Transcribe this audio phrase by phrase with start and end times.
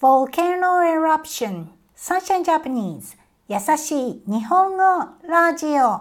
[0.00, 3.18] Volcano Eruption Sunshine Japanese
[3.48, 4.82] 優しい日本語
[5.28, 6.00] ラジオ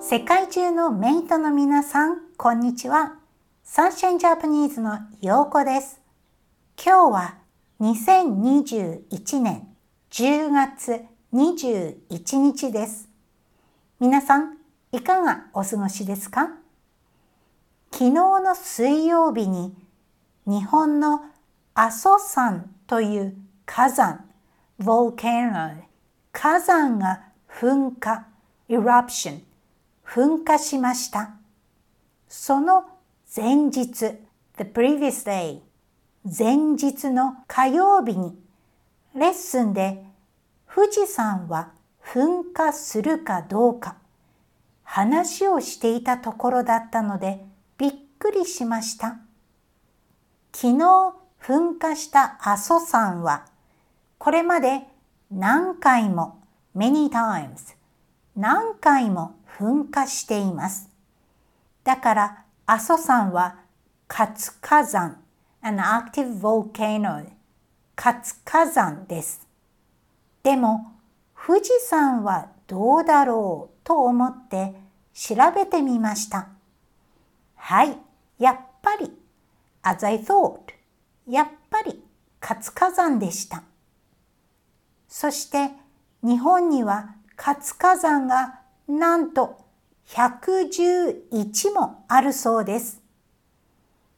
[0.00, 3.16] 世界中のメイトの皆さん、こんにちは。
[3.64, 6.00] サンシャインジャパニーズのようこです。
[6.80, 7.38] 今日は
[7.80, 9.66] 2021年
[10.12, 11.00] 10月
[11.34, 13.08] 21日です。
[13.98, 14.58] 皆さん、
[14.92, 16.61] いかがお過ごしですか？
[17.92, 19.74] 昨日の水曜日に
[20.46, 21.20] 日本の
[21.74, 24.24] 阿蘇山という火山、
[24.80, 25.76] volcano、
[26.32, 28.26] 火山が噴火、
[28.70, 29.42] eruption、
[30.06, 31.34] 噴火しました。
[32.28, 32.86] その
[33.36, 35.60] 前日、the previous day、
[36.24, 38.34] 前日の火曜日に
[39.14, 40.02] レッスンで
[40.74, 41.72] 富士山は
[42.02, 43.96] 噴火するかどうか
[44.82, 47.51] 話をしていたところだったので
[48.22, 49.18] くりしました。
[50.52, 50.84] 昨日
[51.42, 53.46] 噴火した阿蘇山は
[54.16, 54.82] これまで
[55.28, 56.40] 何回も
[56.76, 57.74] many times
[58.36, 60.88] 何回も噴火しています。
[61.82, 63.56] だから阿蘇山は
[64.06, 65.20] 活火山
[65.60, 67.26] an active volcano
[67.96, 69.48] 活火山です。
[70.44, 70.92] でも
[71.34, 74.76] 富士山はどうだろうと思って
[75.12, 76.46] 調べてみました。
[77.56, 77.98] はい、
[78.38, 79.12] やっぱり
[79.82, 80.60] as I thought
[81.28, 82.02] やっぱり
[82.40, 83.62] 活火山でした。
[85.08, 85.70] そして
[86.22, 89.58] 日本には活火山がなんと
[90.08, 93.00] 111もあるそうです。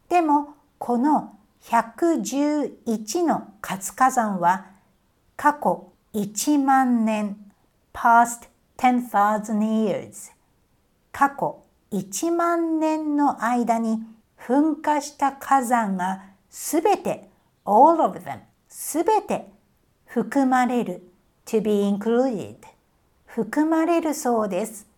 [0.09, 4.67] でもこの111の活火山は
[5.37, 7.37] 過去1万年
[7.93, 10.33] past 10,000 years
[11.11, 11.64] 過去
[11.95, 14.03] 1万年の間に
[14.37, 17.29] 噴火した火山がすべて
[17.65, 19.49] all of them すべて
[20.07, 21.09] 含まれる
[21.47, 22.57] to be included
[23.27, 24.89] 含まれるそうです。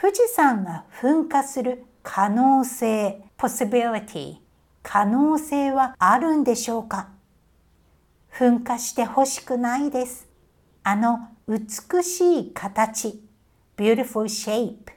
[0.00, 4.38] 富士山が噴火する可能性 possibility
[4.82, 7.08] 可能性はあるんでしょうか？
[8.36, 10.26] 噴火してほしくないです。
[10.82, 13.22] あの美しい形
[13.76, 14.93] beautiful shape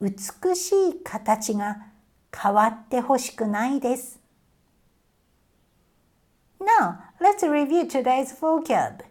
[0.00, 1.76] 美しい形が
[2.34, 4.18] 変わってほしくないです。
[6.58, 9.04] Now, let's review today's vocab.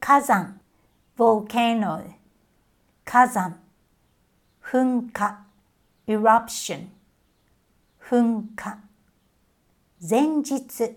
[0.00, 0.60] 火山
[1.16, 2.14] volcano
[3.04, 3.60] 火山
[4.62, 5.44] 噴火
[6.06, 6.86] eruption
[8.00, 8.78] 噴火
[10.00, 10.96] 前日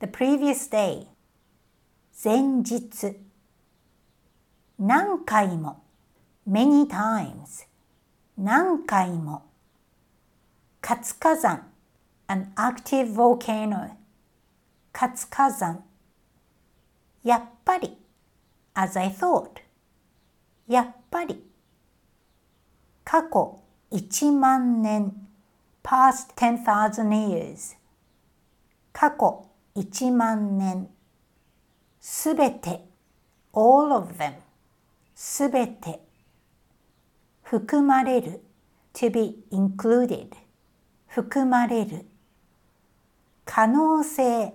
[0.00, 1.06] the previous day
[2.12, 3.20] 前日
[4.78, 5.84] 何回も
[6.48, 7.66] many times
[8.36, 9.42] 何回も
[10.80, 11.70] 活火山
[12.26, 13.96] an active volcano
[14.92, 15.84] 活火山
[17.22, 17.96] やっぱり
[18.74, 19.62] as I thought
[20.66, 21.44] やっぱり
[23.04, 23.60] 過去
[23.92, 25.12] 1万年
[25.84, 27.76] past 10,000 years
[28.92, 29.46] 過去
[29.76, 30.88] 1万年
[32.00, 32.84] すべて
[33.52, 34.34] all of them
[35.14, 36.00] すべて
[37.53, 38.41] 含まれる
[38.93, 40.29] to be included
[41.07, 42.05] 含まれる
[43.45, 44.53] 可能性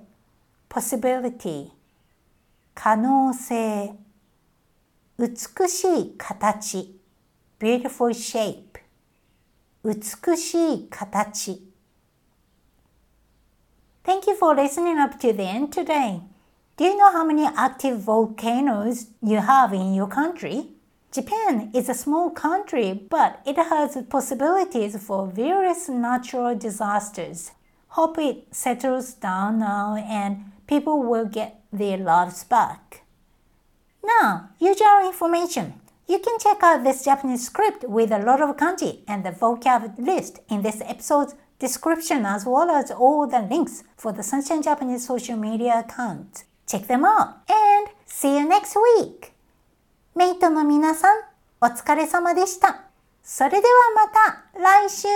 [0.68, 1.70] possibility
[2.74, 3.94] 可能性
[5.18, 7.00] 美しい形
[7.58, 8.80] beautiful shape
[9.84, 11.70] 美しい形
[14.04, 16.20] Thank you for listening up to the end today.
[16.76, 20.74] Do you know how many active volcanoes you have in your country?
[21.11, 27.51] Japan is a small country, but it has possibilities for various natural disasters.
[27.89, 33.01] Hope it settles down now and people will get their lives back.
[34.03, 35.73] Now, usual information.
[36.07, 39.97] You can check out this Japanese script with a lot of kanji and the vocab
[39.97, 45.07] list in this episode's description as well as all the links for the Sunshine Japanese
[45.07, 46.43] social media account.
[46.67, 49.33] Check them out and see you next week!
[50.15, 51.17] メイトの皆さん、
[51.61, 52.81] お疲れ様でした。
[53.23, 53.63] それでは
[53.95, 55.07] また来週